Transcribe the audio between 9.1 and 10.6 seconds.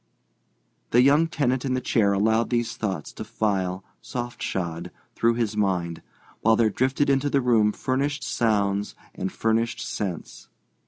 and furnished scents.